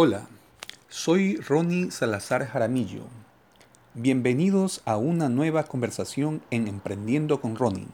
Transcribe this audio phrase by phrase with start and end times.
[0.00, 0.28] Hola,
[0.88, 3.02] soy Ronnie Salazar Jaramillo.
[3.94, 7.88] Bienvenidos a una nueva conversación en Emprendiendo con Ronnie.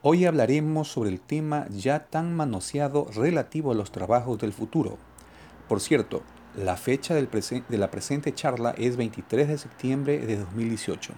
[0.00, 4.96] Hoy hablaremos sobre el tema ya tan manoseado relativo a los trabajos del futuro.
[5.68, 6.22] Por cierto,
[6.56, 7.28] la fecha de
[7.76, 11.12] la presente charla es 23 de septiembre de 2018.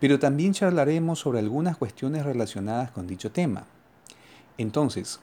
[0.00, 3.64] Pero también charlaremos sobre algunas cuestiones relacionadas con dicho tema.
[4.58, 5.20] Entonces,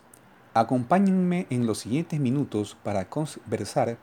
[0.53, 3.97] acompáñenme en los siguientes minutos para conversar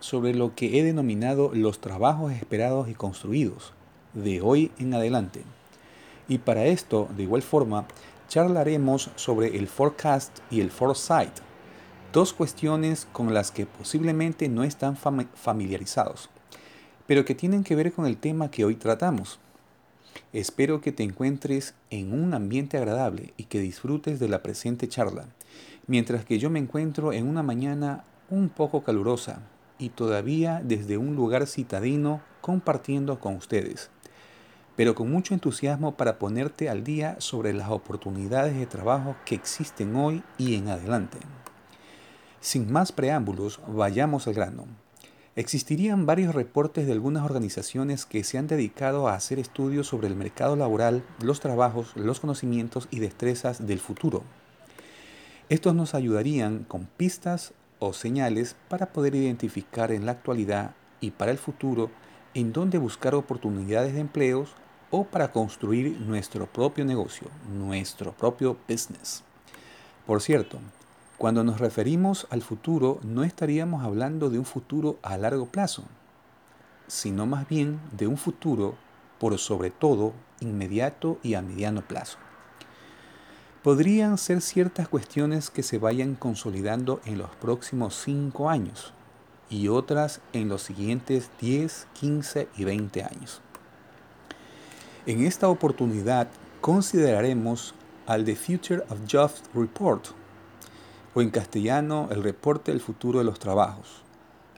[0.00, 3.74] sobre lo que he denominado los trabajos esperados y construidos
[4.14, 5.42] de hoy en adelante.
[6.28, 7.86] Y para esto, de igual forma,
[8.28, 11.32] charlaremos sobre el forecast y el foresight,
[12.12, 16.30] dos cuestiones con las que posiblemente no están familiarizados,
[17.06, 19.40] pero que tienen que ver con el tema que hoy tratamos.
[20.32, 25.26] Espero que te encuentres en un ambiente agradable y que disfrutes de la presente charla,
[25.90, 29.40] mientras que yo me encuentro en una mañana un poco calurosa
[29.76, 33.90] y todavía desde un lugar citadino compartiendo con ustedes,
[34.76, 39.96] pero con mucho entusiasmo para ponerte al día sobre las oportunidades de trabajo que existen
[39.96, 41.18] hoy y en adelante.
[42.38, 44.66] Sin más preámbulos, vayamos al grano.
[45.34, 50.14] Existirían varios reportes de algunas organizaciones que se han dedicado a hacer estudios sobre el
[50.14, 54.22] mercado laboral, los trabajos, los conocimientos y destrezas del futuro.
[55.50, 61.32] Estos nos ayudarían con pistas o señales para poder identificar en la actualidad y para
[61.32, 61.90] el futuro
[62.34, 64.52] en dónde buscar oportunidades de empleos
[64.92, 69.24] o para construir nuestro propio negocio, nuestro propio business.
[70.06, 70.60] Por cierto,
[71.18, 75.82] cuando nos referimos al futuro, no estaríamos hablando de un futuro a largo plazo,
[76.86, 78.76] sino más bien de un futuro,
[79.18, 82.18] por sobre todo, inmediato y a mediano plazo.
[83.62, 88.94] Podrían ser ciertas cuestiones que se vayan consolidando en los próximos 5 años
[89.50, 93.42] y otras en los siguientes 10, 15 y 20 años.
[95.04, 96.28] En esta oportunidad
[96.62, 97.74] consideraremos
[98.06, 100.06] al The Future of Jobs Report
[101.14, 104.02] o en castellano el reporte del futuro de los trabajos,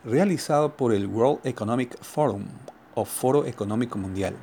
[0.04, 2.44] realizado por el World Economic Forum
[2.94, 4.36] o Foro Económico Mundial,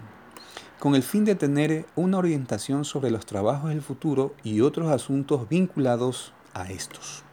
[0.80, 5.48] con el fin de tener una orientación sobre los trabajos del futuro y otros asuntos
[5.50, 7.24] vinculados a estos.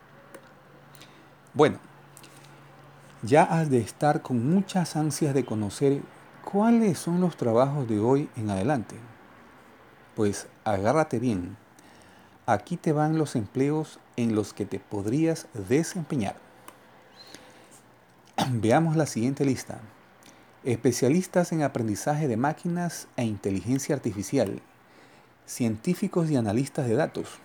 [1.54, 1.78] Bueno,
[3.22, 6.02] ya has de estar con muchas ansias de conocer
[6.44, 8.96] cuáles son los trabajos de hoy en adelante.
[10.14, 11.56] Pues agárrate bien,
[12.48, 16.36] Aquí te van los empleos en los que te podrías desempeñar.
[18.50, 19.80] Veamos la siguiente lista.
[20.66, 24.60] Especialistas en aprendizaje de máquinas e inteligencia artificial.
[25.46, 27.38] Científicos y analistas de datos.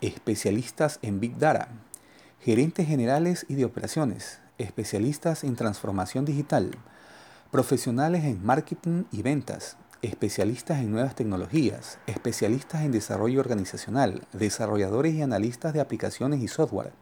[0.00, 1.68] Especialistas en Big Data.
[2.40, 4.40] Gerentes generales y de operaciones.
[4.58, 6.72] Especialistas en transformación digital.
[7.52, 15.22] Profesionales en marketing y ventas especialistas en nuevas tecnologías, especialistas en desarrollo organizacional, desarrolladores y
[15.22, 16.92] analistas de aplicaciones y software,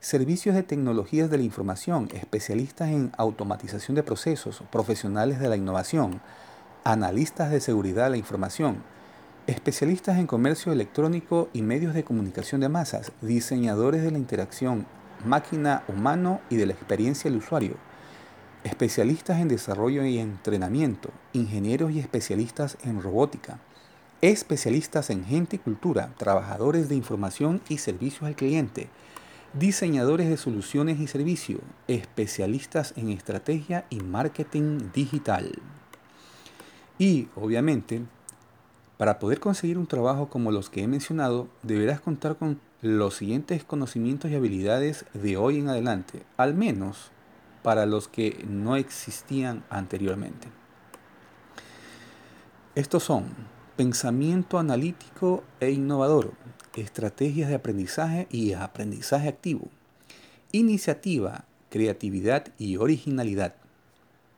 [0.00, 6.20] servicios de tecnologías de la información, especialistas en automatización de procesos, profesionales de la innovación,
[6.84, 8.82] analistas de seguridad de la información,
[9.48, 14.86] especialistas en comercio electrónico y medios de comunicación de masas, diseñadores de la interacción
[15.24, 17.74] máquina-humano y de la experiencia del usuario,
[18.62, 23.58] especialistas en desarrollo y entrenamiento, ingenieros y especialistas en robótica,
[24.20, 28.88] especialistas en gente y cultura, trabajadores de información y servicios al cliente,
[29.54, 35.52] diseñadores de soluciones y servicios, especialistas en estrategia y marketing digital.
[36.98, 38.02] Y, obviamente,
[38.96, 43.64] para poder conseguir un trabajo como los que he mencionado, deberás contar con los siguientes
[43.64, 47.10] conocimientos y habilidades de hoy en adelante, al menos
[47.62, 50.48] para los que no existían anteriormente.
[52.74, 53.26] Estos son
[53.76, 56.32] pensamiento analítico e innovador,
[56.80, 59.68] estrategias de aprendizaje y aprendizaje activo,
[60.52, 63.54] iniciativa, creatividad y originalidad.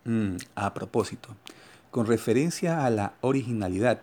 [0.04, 1.36] Mm, a propósito,
[1.90, 4.00] con referencia a la originalidad,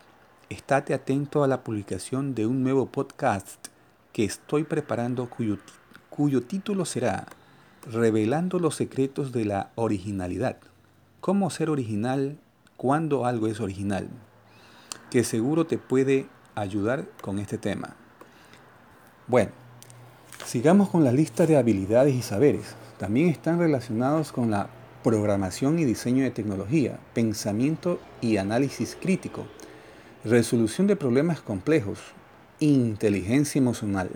[0.50, 3.68] estate atento a la publicación de un nuevo podcast
[4.13, 5.57] que estoy preparando cuyo,
[6.10, 7.28] cuyo título será
[7.92, 10.57] revelando los secretos de la originalidad.
[11.22, 12.38] ¿Cómo ser original
[12.75, 14.10] cuando algo es original?
[15.10, 17.95] Que seguro te puede ayudar con este tema.
[19.27, 19.51] Bueno,
[20.45, 22.75] sigamos con la lista de habilidades y saberes.
[22.97, 24.69] También están relacionados con la
[25.03, 29.45] programación y diseño de tecnología, pensamiento y análisis crítico,
[30.24, 32.00] resolución de problemas complejos,
[32.59, 34.09] inteligencia emocional,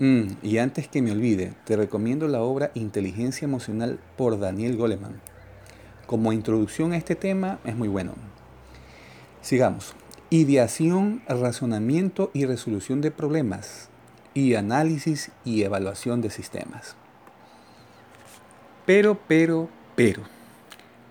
[0.00, 5.20] Mm, y antes que me olvide, te recomiendo la obra Inteligencia Emocional por Daniel Goleman.
[6.06, 8.12] Como introducción a este tema es muy bueno.
[9.42, 9.94] Sigamos.
[10.30, 13.88] Ideación, razonamiento y resolución de problemas.
[14.34, 16.96] Y análisis y evaluación de sistemas.
[18.86, 20.22] Pero, pero, pero.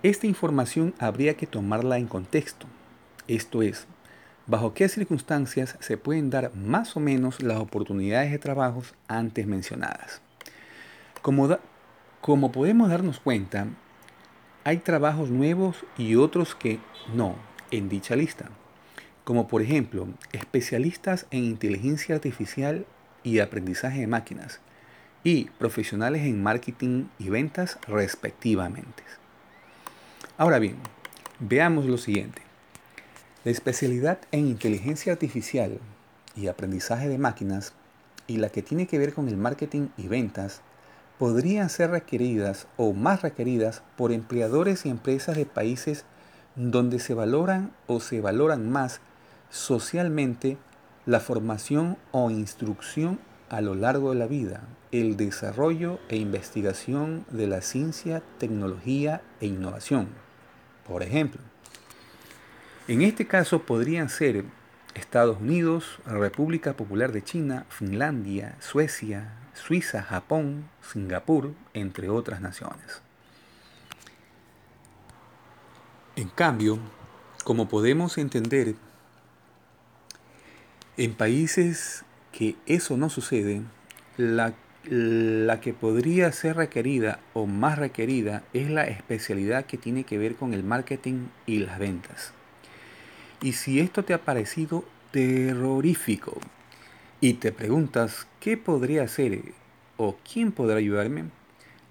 [0.04, 2.68] Esta información habría que tomarla en contexto.
[3.28, 3.88] Esto es,
[4.46, 10.22] bajo qué circunstancias se pueden dar más o menos las oportunidades de trabajos antes mencionadas.
[11.22, 11.58] Como,
[12.22, 13.68] como podemos darnos cuenta,
[14.64, 16.80] hay trabajos nuevos y otros que
[17.14, 17.36] no
[17.72, 18.50] en dicha lista,
[19.24, 22.86] como por ejemplo especialistas en inteligencia artificial
[23.28, 24.62] y aprendizaje de máquinas
[25.24, 29.04] y profesionales en marketing y ventas respectivamente.
[30.38, 30.78] Ahora bien,
[31.40, 32.42] veamos lo siguiente.
[33.44, 35.80] La especialidad en inteligencia artificial
[36.36, 37.74] y aprendizaje de máquinas
[38.28, 40.62] y la que tiene que ver con el marketing y ventas
[41.20, 46.06] podrían ser requeridas o más requeridas por empleadores y empresas de países
[46.56, 49.02] donde se valoran o se valoran más
[49.50, 50.58] socialmente
[51.08, 53.20] la formación o instrucción
[53.50, 59.48] a lo largo de la vida, el desarrollo e investigación de la ciencia, tecnología e
[59.48, 60.10] innovación.
[60.86, 61.40] Por ejemplo,
[62.90, 64.44] en este caso podrían ser
[64.96, 73.02] Estados Unidos, República Popular de China, Finlandia, Suecia, Suiza, Japón, Singapur, entre otras naciones.
[76.18, 76.80] En cambio,
[77.46, 78.76] como podemos entender,
[80.98, 83.62] en países que eso no sucede,
[84.18, 84.54] la,
[84.84, 90.36] la, que podría ser requerida o más requerida es la especialidad que tiene que ver
[90.36, 92.34] con el marketing y las ventas.
[93.42, 96.40] Y si esto te ha parecido terrorífico
[97.22, 99.54] y te preguntas qué podría hacer
[99.98, 101.26] o quién podrá ayudarme,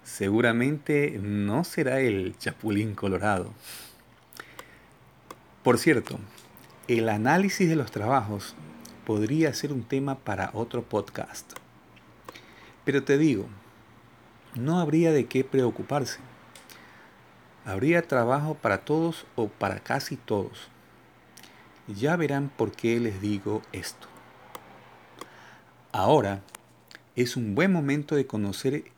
[0.03, 3.53] seguramente no será el Chapulín Colorado.
[5.63, 6.19] Por cierto,
[6.89, 8.55] el análisis de los trabajos
[9.07, 11.53] podría ser un tema para otro podcast.
[12.85, 13.47] Pero te digo,
[14.57, 16.19] no habría de qué preocuparse.
[17.65, 20.69] Habría trabajo para todos o para casi todos.
[21.87, 24.09] Ya verán por qué les digo esto.
[25.93, 26.43] Ahora
[27.15, 28.91] es un buen momento de conocer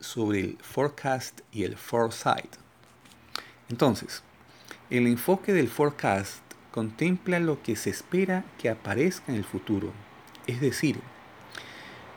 [0.00, 2.56] sobre el forecast y el foresight.
[3.70, 4.22] Entonces,
[4.90, 6.45] el enfoque del forecast
[6.76, 9.94] contempla lo que se espera que aparezca en el futuro.
[10.46, 11.00] Es decir,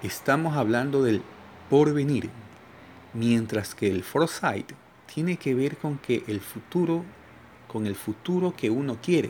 [0.04, 1.22] estamos hablando del
[1.70, 2.30] porvenir,
[3.14, 4.70] mientras que el foresight
[5.16, 7.06] tiene que ver con que el futuro,
[7.70, 9.30] con el futuro que uno quiere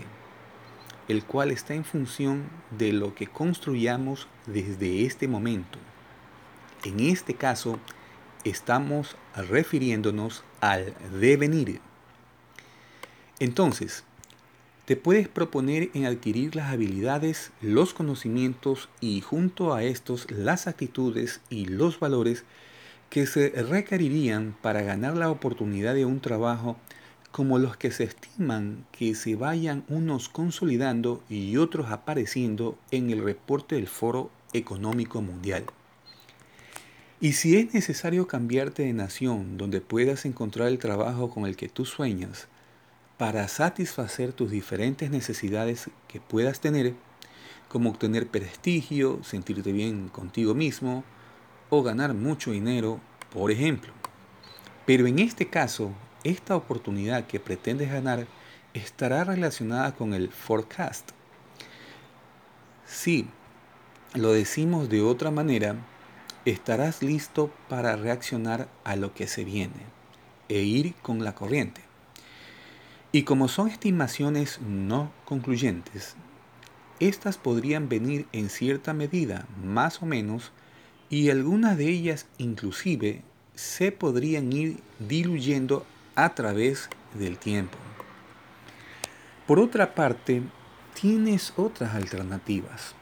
[1.07, 5.77] el cual está en función de lo que construyamos desde este momento.
[6.83, 7.79] En este caso,
[8.43, 11.81] estamos refiriéndonos al devenir.
[13.39, 14.03] Entonces,
[14.89, 21.41] te puedes proponer en adquirir las habilidades, los conocimientos y junto a estos las actitudes
[21.51, 22.43] y los valores
[23.11, 26.75] que se requerirían para ganar la oportunidad de un trabajo
[27.29, 33.23] como los que se estiman que se vayan unos consolidando y otros apareciendo en el
[33.23, 35.65] reporte del Foro Económico Mundial.
[37.21, 41.69] Y si es necesario cambiarte de nación donde puedas encontrar el trabajo con el que
[41.69, 42.47] tú sueñas
[43.19, 46.93] para satisfacer tus diferentes necesidades que puedas tener,
[47.67, 51.03] como obtener prestigio, sentirte bien contigo mismo
[51.69, 53.01] o ganar mucho dinero,
[53.33, 53.91] por ejemplo.
[54.85, 55.91] Pero en este caso,
[56.23, 58.25] esta oportunidad que pretendes ganar
[58.73, 61.09] estará relacionada con el forecast.
[62.85, 63.27] Si
[64.13, 65.75] lo decimos de otra manera,
[66.45, 69.87] estarás listo para reaccionar a lo que se viene
[70.47, 71.88] e ir con la corriente.
[73.11, 76.15] Y como son estimaciones no concluyentes,
[76.99, 80.51] estas podrían venir en cierta medida, más o menos,
[81.09, 83.23] y algunas de ellas inclusive
[83.55, 85.85] se podrían ir diluyendo
[86.15, 87.77] a través del tiempo.
[89.47, 90.43] Por otra parte,
[90.93, 92.93] tienes otras alternativas.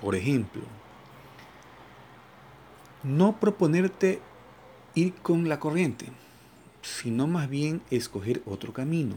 [0.00, 0.62] Por ejemplo,
[3.02, 4.20] no proponerte
[4.94, 6.06] ir con la corriente,
[6.88, 9.14] sino más bien escoger otro camino.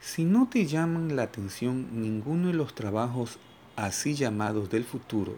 [0.00, 3.38] Si no te llaman la atención ninguno de los trabajos
[3.76, 5.36] así llamados del futuro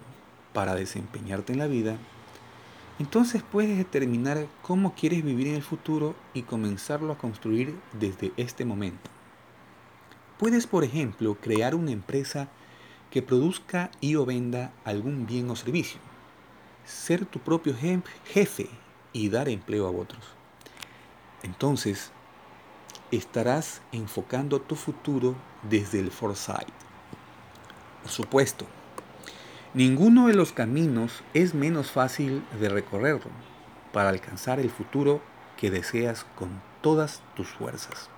[0.52, 1.96] para desempeñarte en la vida,
[2.98, 8.64] entonces puedes determinar cómo quieres vivir en el futuro y comenzarlo a construir desde este
[8.64, 9.10] momento.
[10.38, 12.48] Puedes, por ejemplo, crear una empresa
[13.10, 16.00] que produzca y venda algún bien o servicio.
[16.84, 17.74] Ser tu propio
[18.24, 18.68] jefe
[19.12, 20.37] y dar empleo a otros.
[21.42, 22.10] Entonces,
[23.10, 26.68] estarás enfocando tu futuro desde el foresight.
[28.02, 28.66] Por supuesto,
[29.74, 33.30] ninguno de los caminos es menos fácil de recorrerlo
[33.92, 35.20] para alcanzar el futuro
[35.56, 38.10] que deseas con todas tus fuerzas.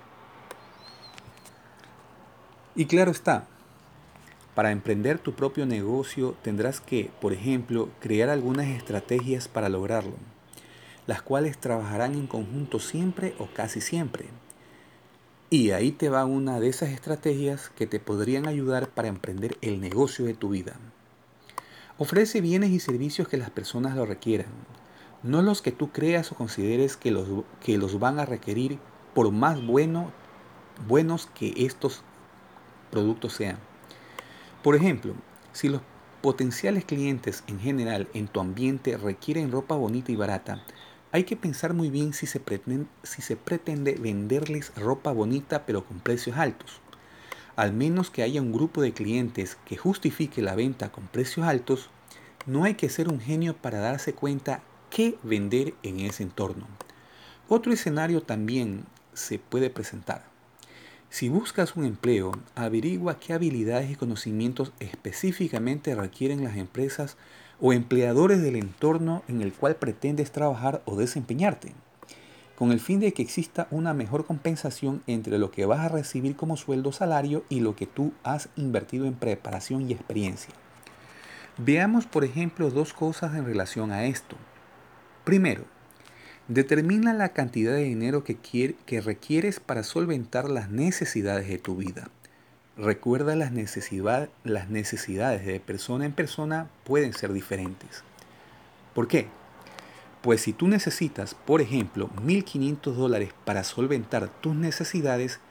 [2.75, 3.47] Y claro está,
[4.55, 10.13] para emprender tu propio negocio tendrás que, por ejemplo, crear algunas estrategias para lograrlo,
[11.07, 14.25] las cuales trabajarán en conjunto siempre o casi siempre.
[15.49, 19.81] Y ahí te va una de esas estrategias que te podrían ayudar para emprender el
[19.81, 20.75] negocio de tu vida.
[21.97, 24.47] Ofrece bienes y servicios que las personas lo requieran,
[25.23, 27.27] no los que tú creas o consideres que los,
[27.59, 28.79] que los van a requerir
[29.13, 30.11] por más bueno,
[30.87, 32.01] buenos que estos
[32.89, 33.57] productos sean.
[34.63, 35.13] Por ejemplo,
[35.51, 35.81] si los
[36.21, 40.63] potenciales clientes en general en tu ambiente requieren ropa bonita y barata,
[41.11, 46.79] hay que pensar muy bien si se, pretende, venderles ropa bonita pero con precios altos.
[47.57, 51.89] Al menos que haya un grupo de clientes que justifique la venta con precios altos,
[52.45, 56.67] no hay que ser un genio para darse cuenta qué vender en ese entorno.
[57.49, 60.31] Otro escenario también se puede presentar.
[61.09, 67.17] Si buscas un empleo, averigua qué habilidades y conocimientos específicamente requieren las empresas
[67.61, 71.73] o empleadores del entorno en el cual pretendes trabajar o desempeñarte,
[72.55, 76.35] con el fin de que exista una mejor compensación entre lo que vas a recibir
[76.35, 80.53] como sueldo salario y lo que tú has invertido en preparación y experiencia.
[81.57, 84.35] Veamos, por ejemplo, dos cosas en relación a esto.
[85.23, 85.65] Primero,
[86.51, 88.35] Determina la cantidad de dinero que,
[88.85, 92.09] que requieres para solventar las necesidades de tu vida.
[92.77, 93.51] Recuerda las,
[94.45, 98.03] las necesidades de persona en persona pueden ser diferentes.
[98.95, 99.27] ¿Por qué?
[100.21, 105.41] Pues si tú necesitas, por ejemplo, 1.500 dólares para solventar tus necesidades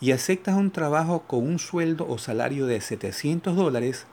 [0.00, 4.06] y aceptas un trabajo con un sueldo o salario de 700 dólares,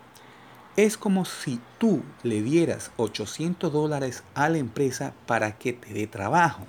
[0.75, 6.07] es como si tú le dieras 800 dólares a la empresa para que te dé
[6.07, 6.67] trabajo.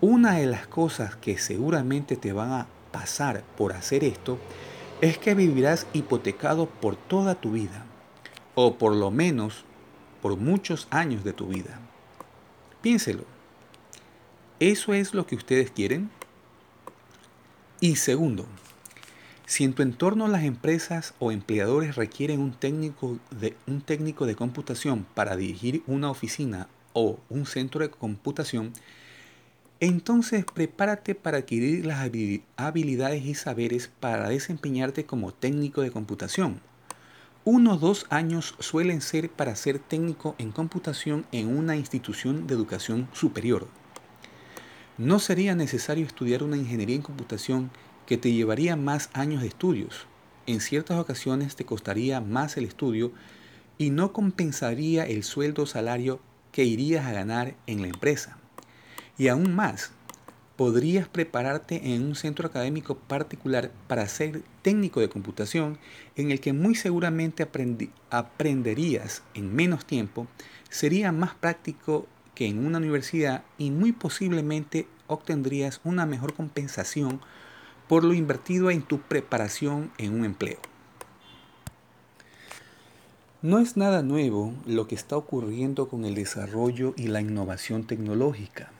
[0.00, 4.38] Una de las cosas que seguramente te van a pasar por hacer esto
[5.00, 7.84] es que vivirás hipotecado por toda tu vida,
[8.54, 9.64] o por lo menos
[10.20, 11.80] por muchos años de tu vida.
[12.82, 13.24] Piénselo.
[14.58, 16.10] ¿Eso es lo que ustedes quieren?
[17.80, 18.44] Y segundo,
[19.46, 24.36] si en tu entorno las empresas o empleadores requieren un técnico de, un técnico de
[24.36, 28.74] computación para dirigir una oficina o un centro de computación,
[29.80, 32.00] entonces prepárate para adquirir las
[32.56, 36.60] habilidades y saberes para desempeñarte como técnico de computación.
[37.44, 43.08] Unos dos años suelen ser para ser técnico en computación en una institución de educación
[43.14, 43.68] superior.
[44.98, 47.70] No sería necesario estudiar una ingeniería en computación
[48.04, 50.06] que te llevaría más años de estudios.
[50.46, 53.12] En ciertas ocasiones te costaría más el estudio
[53.78, 56.20] y no compensaría el sueldo o salario
[56.52, 58.36] que irías a ganar en la empresa.
[59.20, 59.90] Y aún más,
[60.56, 65.76] podrías prepararte en un centro académico particular para ser técnico de computación
[66.16, 67.46] en el que muy seguramente
[68.08, 70.26] aprenderías en menos tiempo,
[70.70, 77.20] sería más práctico que en una universidad y muy posiblemente obtendrías una mejor compensación
[77.88, 80.60] por lo invertido en tu preparación en un empleo.
[83.42, 88.72] No es nada nuevo lo que está ocurriendo con el desarrollo y la innovación tecnológica.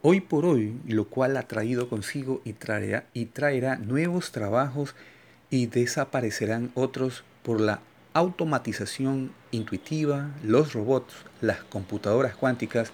[0.00, 4.94] Hoy por hoy, lo cual ha traído consigo y traerá, nuevos trabajos
[5.50, 7.80] y desaparecerán otros por la
[8.14, 12.92] automatización intuitiva, los robots, las computadoras cuánticas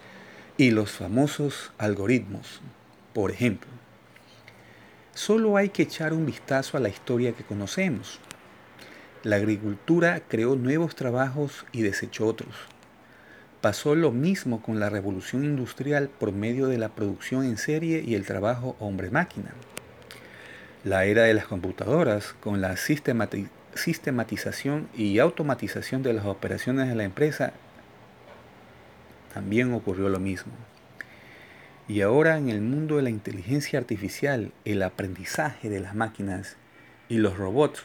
[0.56, 2.62] y los famosos algoritmos,
[3.12, 3.68] por ejemplo.
[5.12, 8.18] Solo hay que echar un vistazo a la historia que conocemos.
[9.24, 12.54] La agricultura creó nuevos trabajos y desechó otros.
[13.64, 18.14] Pasó lo mismo con la revolución industrial por medio de la producción en serie y
[18.14, 19.54] el trabajo hombre-máquina.
[20.84, 27.04] La era de las computadoras, con la sistematización y automatización de las operaciones de la
[27.04, 27.54] empresa,
[29.32, 30.52] también ocurrió lo mismo.
[31.88, 36.58] Y ahora en el mundo de la inteligencia artificial, el aprendizaje de las máquinas
[37.08, 37.82] y los robots,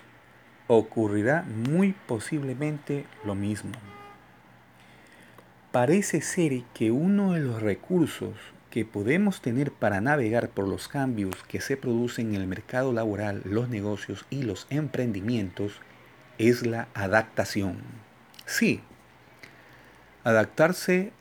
[0.68, 3.72] ocurrirá muy posiblemente lo mismo.
[5.72, 8.34] Parece ser que uno de los recursos
[8.72, 13.44] que podemos tener para navegar por los cambios que se producen en el mercado laboral,
[13.46, 15.74] los negocios y los emprendimientos
[16.40, 17.78] es la adaptación.
[18.48, 18.82] Sí,
[20.24, 21.12] adaptarse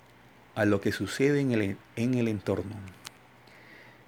[0.54, 2.76] a lo que sucede en el, en el entorno.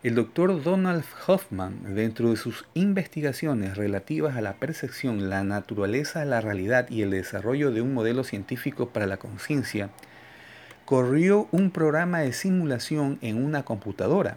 [0.03, 6.41] El doctor Donald Hoffman, dentro de sus investigaciones relativas a la percepción, la naturaleza la
[6.41, 9.91] realidad y el desarrollo de un modelo científico para la conciencia,
[10.91, 14.37] corrió un programa de simulación en una computadora,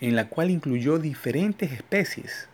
[0.00, 2.48] en la cual incluyó diferentes especies,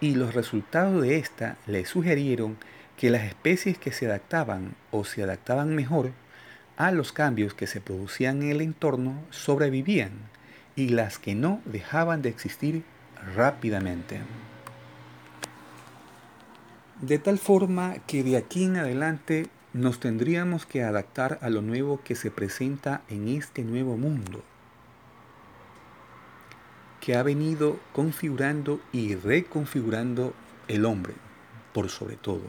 [0.00, 2.58] y los resultados de esta le sugirieron
[2.96, 6.12] que las especies que se adaptaban o se adaptaban mejor
[6.76, 10.12] a los cambios que se producían en el entorno sobrevivían
[10.76, 12.84] y las que no dejaban de existir
[13.34, 14.20] rápidamente.
[17.00, 22.00] De tal forma que de aquí en adelante nos tendríamos que adaptar a lo nuevo
[22.02, 24.42] que se presenta en este nuevo mundo,
[27.00, 30.32] que ha venido configurando y reconfigurando
[30.66, 31.12] el hombre,
[31.74, 32.44] por sobre todo.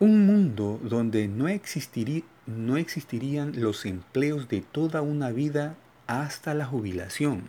[0.00, 1.46] Un mundo donde no
[2.46, 7.42] no existirían los empleos de toda una vida hasta la jubilación,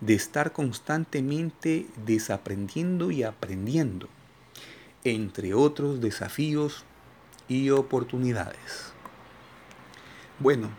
[0.00, 4.08] de estar constantemente desaprendiendo y aprendiendo,
[5.02, 6.84] entre otros desafíos
[7.50, 8.94] y oportunidades.
[10.38, 10.70] Bueno,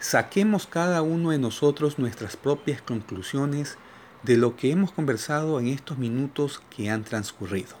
[0.00, 3.76] saquemos cada uno de nosotros nuestras propias conclusiones
[4.24, 7.76] de lo que hemos conversado en estos minutos que han transcurrido.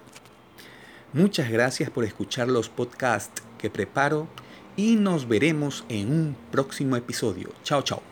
[1.12, 4.28] Muchas gracias por escuchar los podcasts que preparo
[4.76, 7.50] y nos veremos en un próximo episodio.
[7.64, 8.11] Chao, chao.